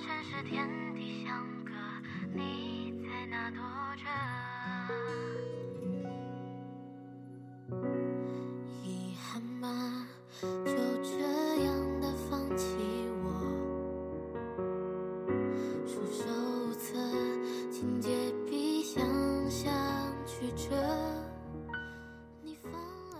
[0.00, 1.72] 城市天地相隔，
[2.32, 3.60] 你在哪躲
[3.96, 4.04] 着？
[8.84, 10.06] 遗憾吧，
[10.40, 10.72] 就
[11.02, 11.18] 这
[11.64, 12.76] 样的放弃
[13.24, 13.26] 我。
[15.84, 16.30] 束手
[16.68, 16.96] 无策，
[17.72, 18.08] 情节
[18.48, 19.04] 比想
[19.50, 19.68] 象
[20.24, 20.76] 曲折。
[22.44, 23.18] 你放了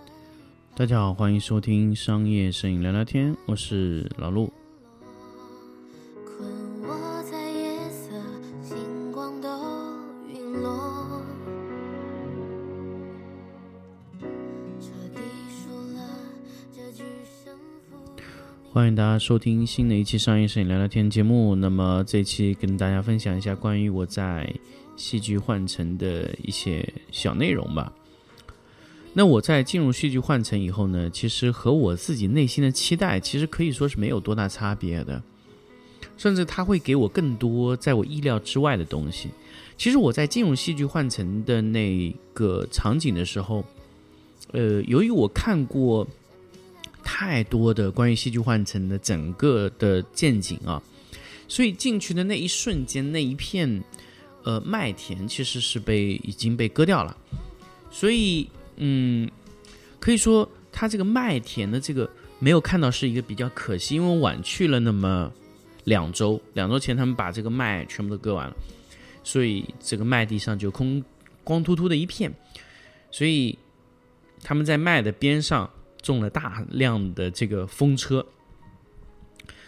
[0.77, 4.49] 大家好，欢迎收听商业摄影聊聊天，我是老陆。
[18.79, 21.53] 欢迎大家收听新的一期商业摄影聊聊天节目。
[21.53, 24.49] 那么这期跟大家分享一下关于我在
[24.95, 27.91] 戏剧换城的一些小内容吧。
[29.11, 35.21] 那我在进入戏剧换城以后呢，其实和我自己内心的期待，其实可以说是没有多大差别的，
[36.15, 39.27] 甚至它会给我更多在我意料之外的东西。
[39.77, 43.61] 其实我在进入戏剧换城的那个场景的时候，
[44.53, 46.07] 呃，由于我看过
[47.11, 50.79] 太多的关于戏剧换乘的整个的见景啊，
[51.47, 53.83] 所以进去的那一瞬间，那一片
[54.43, 57.17] 呃麦田其实是被已经被割掉了，
[57.89, 59.27] 所以嗯，
[59.99, 62.07] 可以说它这个麦田的这个
[62.37, 65.31] 没有看到是一个比较可惜，因为晚去了那么
[65.85, 68.55] 两周，两周前他们把这个麦全部都割完了，
[69.23, 71.03] 所以这个麦地上就空
[71.43, 72.31] 光秃秃的一片，
[73.09, 73.57] 所以
[74.43, 75.67] 他们在麦的边上
[76.01, 78.25] 种了大量的这个风车，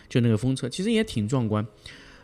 [0.07, 1.65] 就那个风车其实也挺壮观。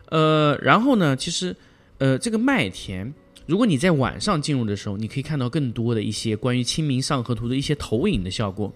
[0.10, 1.56] 呃，然后呢，其实
[1.98, 3.14] 呃这个麦田，
[3.46, 8.74] 如果你在晚上进入的时候，你可以看到更多的一些关于《清明上河图》的一些投影的效果。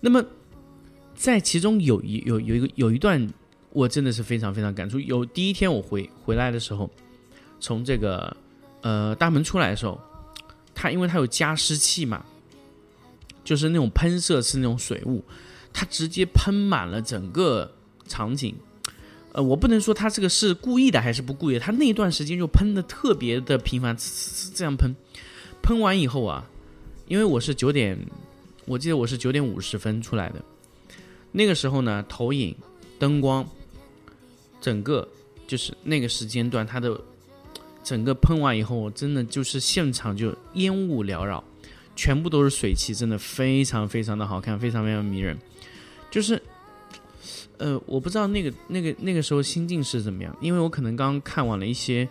[0.00, 0.24] 那么
[1.14, 3.28] 在其中有一有有一个有一段，
[3.70, 4.98] 我真的是非常非常感触。
[4.98, 6.90] 有第一天我回回来的时候，
[7.60, 8.36] 从这个
[8.82, 10.00] 呃大门出来的时候，
[10.74, 12.24] 它因为它有加湿器嘛，
[13.44, 15.22] 就是那种喷射式那种水雾，
[15.72, 17.70] 它直接喷满了整个
[18.08, 18.54] 场景。
[19.32, 24.94] 呃，我不能说它这个是故意的还是不故意的，它那段时间就喷的特别的频繁，呲呲呲这样喷。
[25.60, 26.48] 喷完以后啊，
[27.08, 27.98] 因为我是九点，
[28.64, 30.42] 我记得我是九点五十分出来的，
[31.32, 32.54] 那个时候呢，投影、
[32.98, 33.44] 灯光，
[34.60, 35.08] 整个
[35.46, 37.00] 就是那个时间段，它的
[37.82, 41.42] 整个喷完以后，真的就是现场就烟雾缭绕。
[41.96, 45.38] 全部都是水汽，真的非常非常的好看，非常非常迷人。
[46.10, 46.40] 就是，
[47.58, 52.08] 呃，我不知道那个那个那个时候心境是怎么样，因为我可能刚看完了一些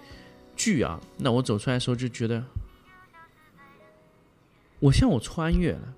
[0.56, 2.44] 剧啊，那我走出来的时候就觉得，
[4.80, 5.94] 我像我穿越了，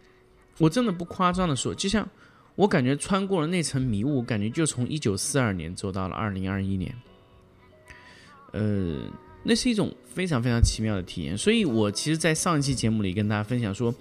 [0.57, 2.07] 我真的不夸张的说，就像
[2.55, 6.95] 我感觉穿过了那层迷雾，感觉就从一九四二年走到了二零二一年，
[8.51, 9.01] 呃。
[9.47, 13.93] 那是一种非常非常奇妙的体验，所以我其实，在上一期节目里跟大家分享说，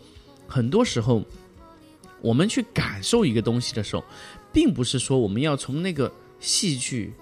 [0.48, 1.22] 很多时候
[2.22, 4.02] 我们去感受一个东西的时候，
[4.50, 6.10] 并不是说我们要从那个
[6.40, 7.12] 戏剧、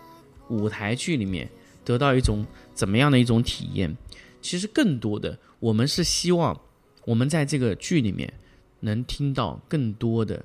[0.49, 1.51] 舞台剧里面
[1.85, 3.97] 得到一种怎么样的一种体验，
[4.41, 6.59] 其实更多的，我们是希望
[7.05, 8.33] 我们在这个剧里面
[8.79, 10.45] 能听到更多的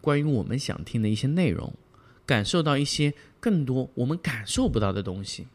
[0.00, 1.72] 关于我们想听的一些内容，
[2.26, 5.46] 感受到一些更多我们感受不到的东西。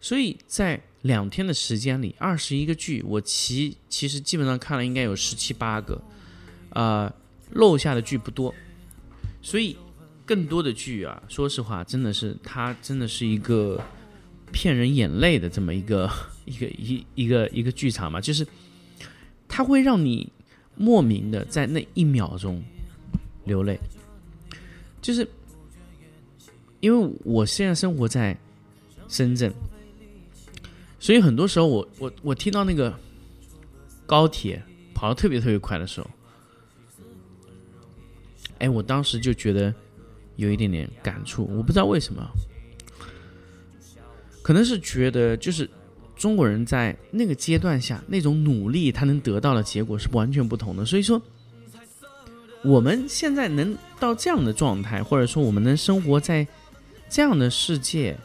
[0.00, 6.00] 所以在两天的时间里，二十一个剧，我其其实基本上看了应该有十七八个，
[6.70, 7.12] 啊，
[7.52, 8.54] 漏下的剧不多。
[9.40, 9.76] 所以
[10.24, 13.80] 更多的剧啊，说实话，真的是它真的是一个
[14.52, 16.10] 骗人眼泪的这么一个
[16.44, 18.46] 一个一一个一个剧场嘛，就是
[19.48, 20.30] 它会让你
[20.76, 22.62] 莫名的在那一秒钟
[23.44, 23.78] 流泪，
[25.00, 25.26] 就是
[26.80, 28.36] 因为我现在生活在
[29.08, 29.52] 深圳。
[30.98, 32.92] 所以很多时候，我我我听到那个
[34.06, 34.62] 高铁
[34.94, 36.10] 跑得特别特别快的时候，
[38.58, 39.72] 哎，我当时就觉得
[40.36, 41.44] 有一点点感触。
[41.54, 42.26] 我不知道为什么，
[44.42, 45.68] 可能是觉得就是
[46.16, 50.84] 中国人在那个阶段下那种努力，他能得到的结果是完全不同的。
[50.84, 51.20] 所以说，
[52.64, 56.46] 我们现在能到这样的状态，或者说我们能生活在
[57.10, 58.16] 这样的世界。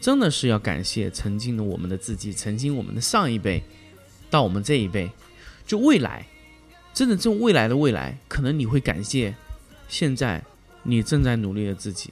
[0.00, 3.62] 真的是要感谢曾经的我们的自己，曾经我们的上一辈，
[4.30, 5.10] 到我们这一辈，
[5.66, 6.26] 就未来，
[6.94, 9.34] 真的这未来的未来，可能你会感谢
[9.88, 10.42] 现在
[10.82, 12.10] 你正在努力的自己，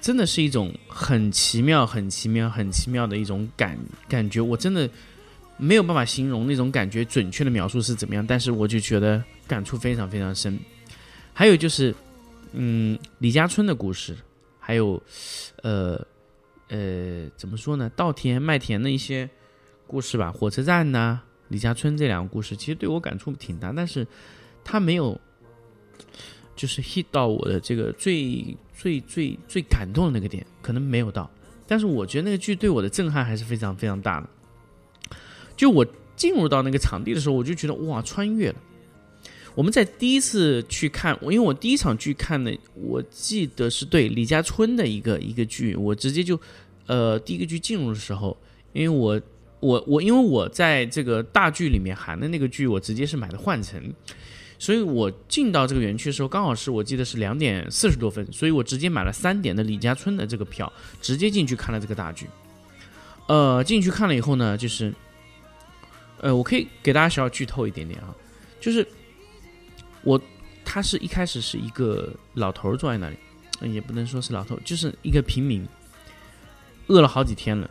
[0.00, 3.78] 真的是一种很奇妙、很奇妙、很奇妙的一种感
[4.08, 4.40] 感觉。
[4.40, 4.88] 我真的
[5.58, 10.58] 没有办法形容那种感觉，准确的描述是怎么样，但是我就觉得感触非常非常深。
[11.34, 11.94] 还有就是，
[12.52, 14.16] 嗯，李家村的故事。
[14.64, 15.02] 还有，
[15.64, 16.00] 呃，
[16.72, 17.90] 呃，怎么说呢？
[17.94, 19.28] 稻田麦田的一些
[19.86, 24.06] 故事吧，火车站呐，李家村这两个故事，其实对我感触挺大，但是
[24.64, 25.20] 它没有，
[26.56, 31.30] 就是 hit 到我的这个最最最最感动的那个点，可能没有到。
[31.66, 34.28] 但是我觉得那个剧对我的震撼还是非常非常大的。
[35.54, 35.86] 就我
[36.16, 38.56] 进入到那个场地的时候，我就觉得哇，穿越了。
[39.54, 46.40] 我们在第一次去看，因为我第一场剧看的，我记得是对李家村的一个一个剧，我直接就，
[46.86, 48.34] 呃，第一个剧进入的时候，
[48.72, 49.20] 因为我
[49.60, 53.78] 我我因为我在这个大剧里面含的那个剧，我直接是买的换乘，
[54.58, 60.72] 所以我进到这个园区的时候，刚好是我记得是两点四十多分，所以我直接买了三点的李家村的这个票，
[61.02, 62.26] 直接进去看了这个大剧。
[63.26, 64.94] 呃，进去看了以后呢，就是，
[66.22, 68.16] 呃，我可以给大家小小剧透一点点啊，
[68.58, 68.86] 就是。
[70.04, 70.20] 我，
[70.64, 75.66] 他是一开始是一个老头坐在那里，也不能说是老头，就是一个平民，
[76.88, 77.70] 饿了好几天了，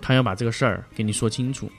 [0.00, 1.70] 他要把这个事儿给你说清楚。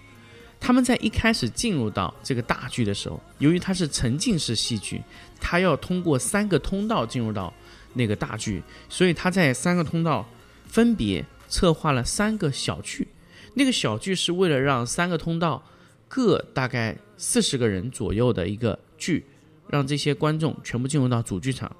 [0.60, 5.01] 他们在一开始进入到这个大剧的时候，由于它是沉浸式戏剧，
[5.40, 7.54] 他要通过三个通道进入到
[7.94, 10.28] 那个大剧，所以他在三个通道
[10.68, 13.07] 分别策划了三个小剧。
[13.54, 15.63] 那个小剧是为了让三个通道
[16.10, 19.25] 各大概四十个人左右的一个剧。
[19.69, 21.74] 让这些观众全部进入到主剧场，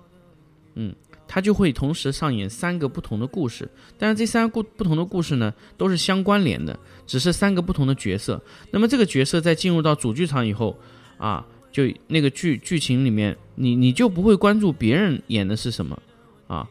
[0.76, 0.96] 嗯，
[1.28, 6.78] 他就会同时上演三个不同的故事，但是这三个故不同的故事呢，都是相关联的，
[7.08, 8.42] 只是三个不同的角色。
[8.72, 10.78] 那么这个角色在进入到主剧场以后，
[11.18, 16.00] 啊，就那个剧剧情里面，你你就不会关注别人演的是什么，
[16.48, 16.70] 啊，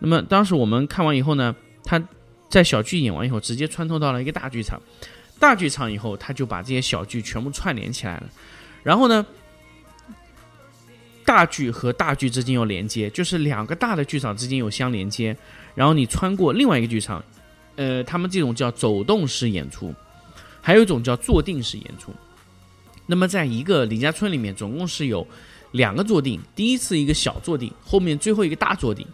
[0.00, 1.54] 那么当时我们看完以后呢，
[1.84, 2.02] 他
[2.48, 4.80] 在小剧演完以后，直接穿透到了一个大剧场，
[5.38, 8.30] 大剧场以后，他就把这些小剧全部串联起来了，
[8.82, 9.24] 然后呢。
[11.26, 15.36] 大剧和大剧之间有连接，就是两个大的剧场之间有相连接，
[15.74, 17.22] 然后你穿过另外一个剧场，
[17.74, 19.92] 呃，他们这种叫走动式演出，
[20.62, 22.12] 还有一种叫坐定式演出。
[23.06, 25.26] 那么在一个李家村里面，总共是有
[25.72, 29.04] 两个坐定，第一次一个小坐定，后面最后一个大坐定，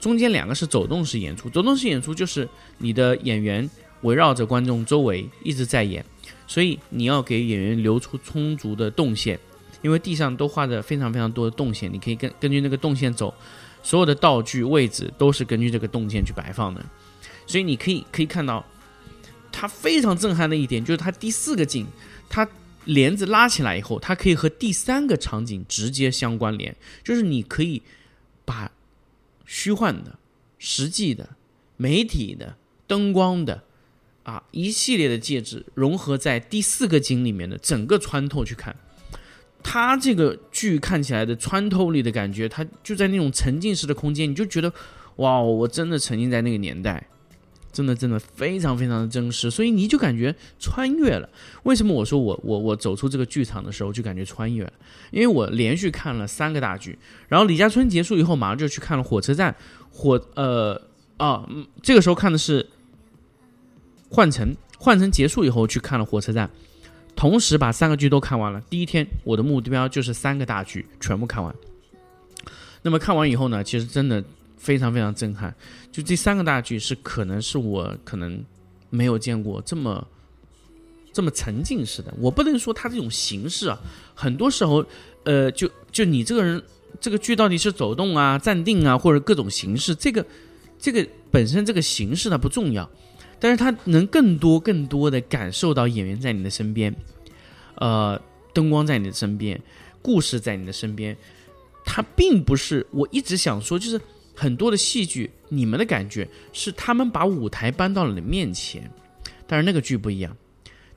[0.00, 1.48] 中间两个是走动式演出。
[1.48, 3.68] 走动式演出就是你的演员
[4.02, 6.04] 围绕着观众周围一直在演，
[6.48, 9.38] 所以你要给演员留出充足的动线。
[9.82, 13.34] 因为地上都画着非常非常多的动线，你可以根根据那个动线走，
[13.82, 16.84] 所有的道具位置都是根据这个动线去摆放的，
[17.46, 18.64] 所以你可以可以看到，
[19.50, 21.86] 它非常震撼的一点就是它第四个镜，
[22.28, 22.46] 它
[22.84, 27.82] 帘子拉起来以后，它可以和第三个场景直接相关联，就是你可以
[28.44, 28.70] 把
[29.46, 30.18] 虚幻的、
[30.58, 31.30] 实际的、
[31.76, 32.56] 媒体的、
[32.86, 33.62] 灯光的
[34.22, 38.76] 啊一系列的介质融合在第四个景里面的整个穿透去看。
[39.62, 44.72] 它这个剧看起来的穿透力的感觉，它就在那种沉浸式的空间，你就觉得，
[45.16, 47.06] 哇，我真的沉浸在那个年代，
[47.72, 51.28] 真的真的非常非常的真实，所以你就感觉穿越了。
[51.62, 54.72] 为什么我说我我我走出这个剧场的时候就感觉穿越了？
[55.10, 56.98] 因为我连续看了三个大剧，
[57.28, 59.54] 然后李家村结束以后，马上就去看了火车站，
[59.92, 60.80] 火呃
[61.18, 61.48] 啊，
[61.82, 62.66] 这个时候看的是
[64.08, 66.50] 换乘，换乘结束以后去看了火车站。
[67.20, 68.58] 同时把三个剧都看完了。
[68.70, 71.54] 第一天我的目标就是三个大剧全部看完。
[72.80, 74.24] 那么看完以后呢，其实真的
[74.56, 75.54] 非常非常震撼。
[75.92, 78.42] 就这三个大剧是可能是我可能
[78.88, 80.02] 没有见过这么
[81.12, 82.10] 这么沉浸式的。
[82.18, 83.78] 我不能说它这种形式啊，
[84.14, 84.82] 很多时候，
[85.24, 86.62] 呃，就就你这个人
[87.02, 90.24] 这个剧到底是走动啊、暂定啊，或者各种形式，这个
[90.78, 92.88] 这个本身这个形式它不重要。
[93.42, 96.94] 但是他能更多、更多的感受到演员在你的身边，
[97.80, 98.20] 呃，
[98.52, 99.60] 灯光在你的身边，
[100.00, 101.16] 故事在你的身边。
[101.84, 103.98] 它并不是我一直想说，就是
[104.34, 108.88] 很多的戏剧，你们的感觉是他们把舞台搬到了你面前，
[109.46, 110.36] 但是那个剧不一样，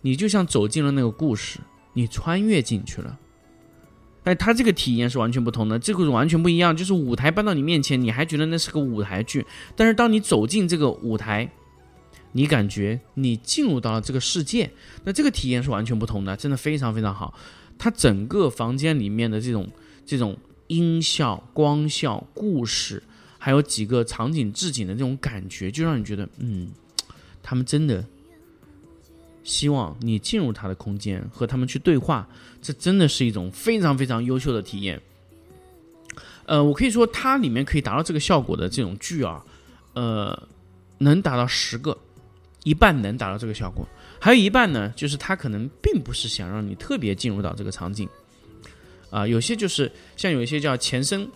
[0.02, 1.60] 你就像走进了那个故事，
[1.94, 3.18] 你穿越进去了。
[4.26, 6.76] 哎，他这个体验是完全不同的，这个是完全不一样。
[6.76, 11.50] 就是舞台搬到你面前，你还觉得那是个舞台剧，但是当你走进这个舞台。
[12.34, 14.70] 你感觉你进入到了这个世界，
[15.06, 17.34] 那这个体验是完全不同的，真的非常非常好。
[17.78, 19.70] 它整个房间里面的这种
[20.06, 20.38] 这种
[20.68, 23.02] 音效、光效、故事，
[23.38, 26.70] 还有几个场景置景的这种感觉，就让你觉得，嗯，
[27.42, 28.06] 他们真的
[29.44, 32.28] 希望你进入他的空间和他们去对话，
[32.62, 35.02] 这真的是一种非常非常优秀的体验。
[36.46, 39.44] 呃，我可以说它里面可以达到这个效果的这种剧啊，
[39.94, 40.48] 呃，
[40.98, 41.98] 能达到十个。
[42.64, 43.88] 一半能达到这个效果，
[44.20, 48.08] 还有一半呢，就是他可能并不是想让你特别进入到这个场景，
[49.10, 51.30] 啊，有些就是像有一些叫前生、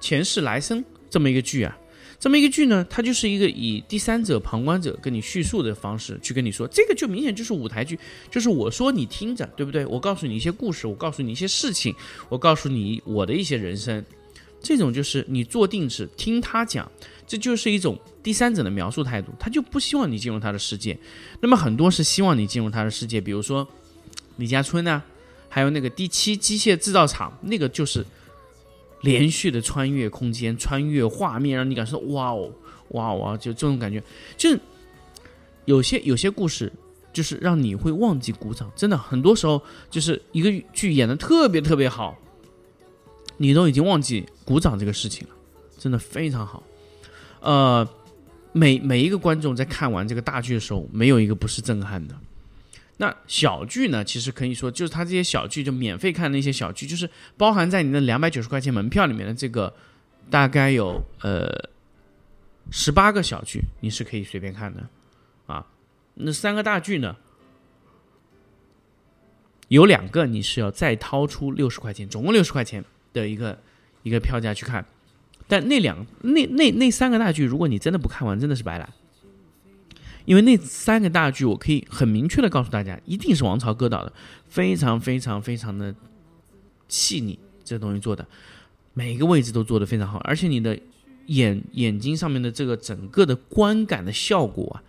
[0.00, 1.76] 前世来生这么一个剧啊，
[2.18, 7.98] 这么一个剧呢，它就是一个以第三者、旁观者跟你叙述的方式去跟你说，这个就明显就是舞台剧，
[8.30, 9.84] 就是我说你听着，对不对？
[9.84, 11.94] 我告诉你一些故事，我告诉你一些事情，
[12.28, 14.02] 我告诉你我的一些人生，
[14.62, 16.90] 这种就是你坐定式听他讲，
[17.26, 20.98] 这就是一种第三者的描述态度，他就不希望你进入他的世界。
[21.40, 23.66] 那么很多是希望你进入他的世界，比如说
[24.36, 25.02] 李家春啊，
[25.48, 28.04] 还有那个第七机械制造厂，那个就是。
[29.02, 32.52] 连续的穿越空间、穿越画面，让你感受哇哦
[32.88, 34.02] 哇哦哇，就这种感觉，
[34.36, 34.60] 就是
[35.64, 36.70] 有些有些故事，
[37.10, 38.70] 就是让你会忘记鼓掌。
[38.76, 42.14] 真的，很多时候就是一个剧演的特别特别好，
[43.42, 45.34] 你都已经忘记鼓掌这个事情了，
[45.78, 46.62] 真的非常好。
[47.40, 47.88] 呃，
[48.52, 52.14] 每每一个观众在看完这个大剧的时候，没有一个不是震撼的。
[52.98, 54.04] 那小剧呢？
[54.04, 59.72] 其实可以说，就是它这些小剧，就免费看那些小剧，就是包含在你的两百九十块钱门票里面的这个，
[60.28, 61.48] 大概有呃
[62.70, 64.86] 十八个小剧，你是可以随便看的
[65.46, 65.66] 啊。
[66.12, 67.16] 那三个大剧呢，
[69.68, 73.58] 有两个你是要再掏出六十块钱，总共六十块钱的一个
[74.02, 74.84] 一个票价去看。
[75.48, 78.88] 但那两那那那三个大剧，如果你真的不看完，真的是白来。
[80.26, 84.12] 因为那三个大剧，我可以很明确的告诉大家，一定是王朝歌导的，
[84.46, 85.92] 非常非常非常的
[86.88, 88.24] 细腻，这东西做的，
[88.94, 90.78] 每个位置都做的非常好，而且你的
[91.26, 94.82] 眼眼睛上面的这个整个的观感的效果啊，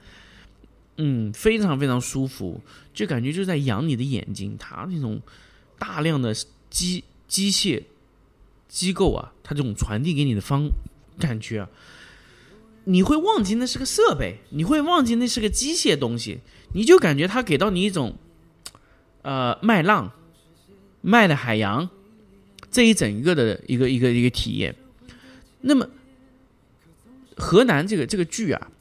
[0.98, 2.62] 嗯，非常非常舒服，
[2.94, 5.20] 就感觉就在养你的眼睛，它那种
[5.80, 6.36] 大量的
[6.70, 7.82] 机机械
[8.72, 10.70] 机构啊，它这种传递给你的方
[11.20, 11.70] 感觉啊。
[12.86, 16.40] 你会忘记那是个设备，你会忘记那是个机械东西，
[16.74, 18.18] 你就感觉它给到你一种，
[19.24, 20.14] 呃，麦浪、
[21.02, 21.90] 麦的海洋
[22.72, 24.74] 这一整个的一个一个一个体验。
[25.60, 25.88] 那么，
[27.36, 28.72] 河南这个这个剧啊，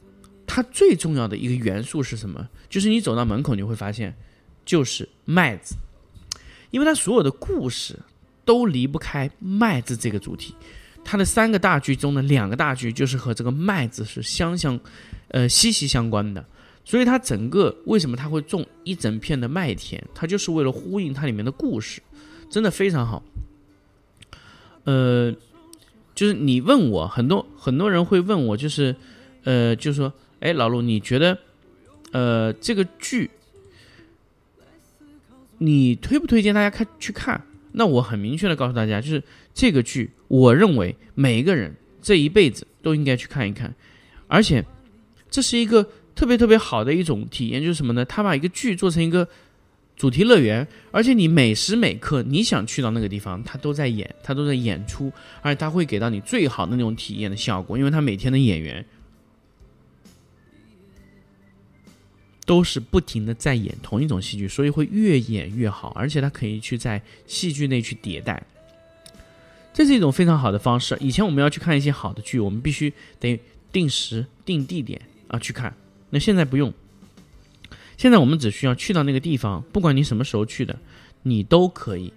[0.47, 2.49] 它最重要的一个元素是什么？
[2.71, 4.17] 就是你走到门口，你会发现
[4.65, 5.75] 就是麦子，
[6.71, 7.99] 因为它所有的故事
[8.45, 10.55] 都离不开麦子这个主题。
[11.03, 14.79] 它的三个大剧中的两个大剧就是和这个麦子是相相，
[15.29, 16.45] 呃息息相关的，
[16.85, 22.03] 所以它整个为什么它会种一整片的麦田，它就是为了呼应它里面的故事，
[22.51, 23.23] 真的非常好。
[24.85, 25.35] 呃，
[26.15, 28.95] 就是你问我很多很多人会问我，就是
[29.45, 31.39] 呃，就说，哎，老陆，你觉得
[32.13, 33.31] 呃这个剧，
[35.57, 37.43] 你推不推荐大家看去看？
[37.73, 39.23] 那我很明确的告诉大家，就是
[39.55, 43.75] 这个剧，我认为每一个人这一辈子都应该去看一看，
[44.27, 44.65] 而且
[45.31, 48.05] 这是一个特别特别好的一种体验，就是什么呢？
[48.05, 49.29] 他把一个剧做成一个
[49.97, 55.13] 主题乐园，而且你每时每刻你想去到那个地方，他都在演，他都在演出，
[55.43, 58.85] 而且他会给到你最好的那种体验的效果，因为他每天的演员。
[62.51, 68.43] 都是不停的在演同一种戏剧，所以会越演越好，而且它可以去在戏剧内去迭代，
[69.73, 70.99] 这是一种非常好的方式。
[71.01, 73.39] 以前我们要去看一些好的剧，我们必须得
[73.71, 75.73] 定时定地点啊去看，
[76.11, 76.75] 那现在不用，
[77.97, 80.77] 现在我们只需要去到那个地方，不管你什么时候去的，
[81.23, 82.13] 你都可以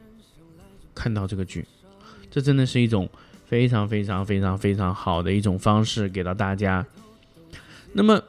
[0.95, 1.63] 看到这个剧，
[2.31, 3.07] 这真的是一种
[3.45, 6.83] 非常非常非常非常好的一种方式给到大家。
[7.91, 8.19] 那么。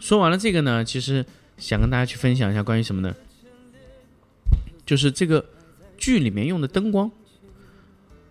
[0.00, 1.24] 说完了这个呢，其实
[1.58, 3.14] 想跟大家去分享一下关于什么呢？
[4.84, 5.44] 就是这个
[5.96, 7.08] 剧里面用的灯光，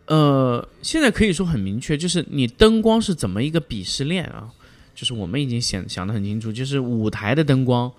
[0.07, 4.49] 呃，现在可以说很明确，就是你灯光是怎么一个鄙视链啊？
[4.93, 7.89] 就是我们已经想想的很清楚，就是舞台的灯光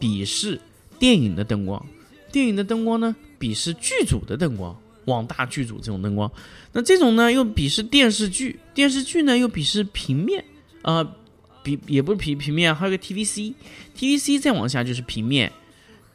[0.00, 0.60] 鄙视
[0.98, 1.86] 电影的灯光，
[2.32, 6.28] 电影的灯光呢鄙视剧组的灯光，网大剧组这种灯光，
[6.72, 10.44] 那这种呢又鄙视电视剧，电视剧呢又鄙视平面
[10.82, 11.14] 啊。
[11.76, 15.52] 比也不是平平面，还有个 TVC，TVC 再往下就是平面，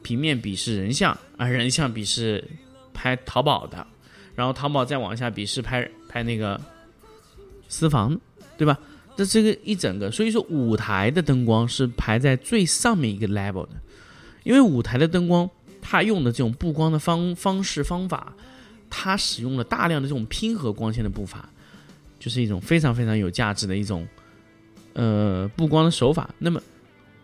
[0.02, 2.44] 平面鄙视人像，而人像鄙视
[2.94, 3.86] 拍淘宝的，
[4.36, 6.60] 然后淘宝再往下鄙视拍拍那个
[7.68, 8.20] 私房，
[8.58, 8.80] 对吧？
[9.16, 13.72] 这这个一整个，所以说舞台的灯光是排在最上面一个 level 的，
[14.44, 15.50] 因为舞台的灯光
[15.82, 18.34] 它用的这种布光的方方式方法，
[18.90, 21.48] 它使用了大量的这种拼合光线的步伐，
[22.20, 24.08] 就是一种非常非常有价值的一种。
[24.94, 26.34] 呃，布光的手法。
[26.38, 26.62] 那么，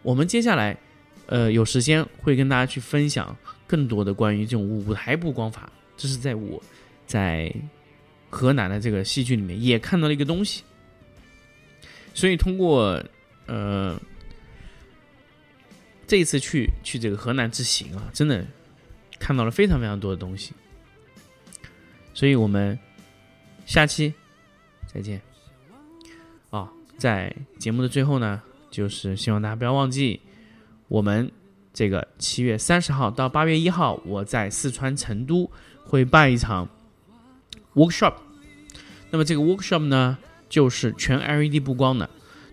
[0.02, 0.78] 我们接下来，
[1.28, 3.36] 呃，有时间会跟大家去分享
[3.68, 5.72] 更多的关于这种舞台布光法。
[5.96, 6.62] 这是在我
[7.06, 7.54] 在
[8.30, 10.64] 河南的这个戏剧里面也看到了一个东西。
[12.14, 13.04] 所以通过
[13.46, 14.00] 呃
[16.08, 18.46] 这一次去去这个河南之行啊，真的
[19.20, 20.54] 看到了非常非常多的东西。
[22.14, 22.78] 所以我们
[23.66, 24.14] 下期
[24.92, 25.22] 再见。
[27.00, 30.20] 在节目的最后呢，就是希望大家不要忘记，
[30.90, 31.32] 我们
[31.74, 35.50] 这个七月三十号到八月一号，我在四川成都
[35.86, 36.68] 会办一场
[37.74, 38.14] workshop。
[39.10, 40.18] 那么这个 workshop 呢，
[40.50, 42.08] 就是全 LED 布光的。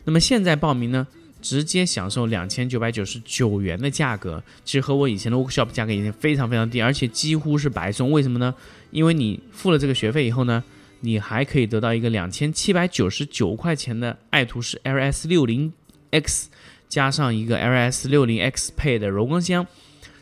[0.04, 1.06] 那么现在报名呢，
[1.42, 8.12] 直接享受两千九百九十九元的价格，其实和我以前的 workshop 价格已经非常非常低，而且几乎是白送。
[8.12, 8.54] 为什么呢？
[8.92, 10.62] 因为你付了这个学费以后呢，
[11.00, 15.72] 你还可以得到一个两千七百九十九块钱的爱图仕 LS 六零
[16.10, 16.50] X，
[16.88, 19.66] 加上一个 LS 六零 X 配的柔光箱，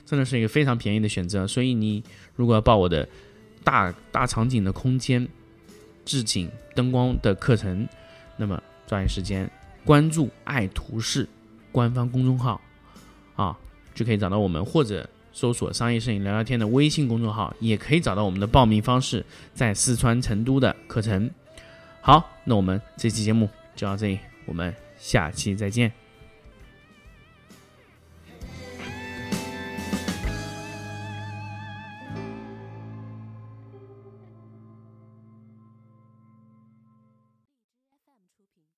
[0.04, 1.46] 真的是一个非常便宜的选择。
[1.46, 2.02] 所以你
[2.34, 3.08] 如果要报我的
[3.62, 5.28] 大大场景的空间。
[6.06, 7.88] 置景灯光的课程，
[8.36, 9.50] 那么抓紧时间
[9.86, 11.26] 关注爱图仕
[11.72, 12.60] 官方公众号
[13.36, 13.58] 啊，
[13.94, 19.22] 就可以找到我们，或者搜索“商业摄影聊聊天”的微信公众号，也可以找到我们的报名方式，
[19.52, 21.28] 在四川成都的课程。
[22.00, 26.03] 好，那我们这期节目就到这里，我们下期再见。